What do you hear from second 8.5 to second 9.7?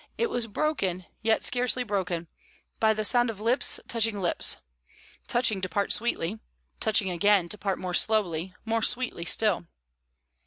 more sweetly still.